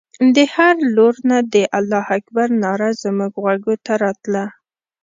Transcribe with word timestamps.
د 0.35 0.37
هرې 0.53 0.83
لور 0.95 1.15
نه 1.29 1.37
د 1.53 1.55
الله 1.77 2.03
اکبر 2.17 2.47
ناره 2.63 2.89
زموږ 3.03 3.33
غوږو 3.43 3.73
ته 3.85 3.93
راتلله. 4.03 4.45